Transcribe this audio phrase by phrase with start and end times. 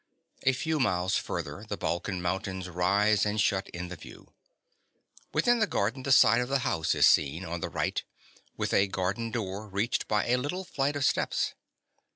[0.41, 4.33] A few miles further the Balkan mountains rise and shut in the view.
[5.31, 8.03] Within the garden the side of the house is seen on the right,
[8.57, 11.53] with a garden door reached by a little flight of steps.